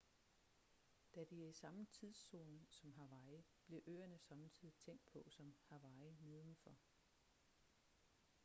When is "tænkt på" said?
4.77-5.23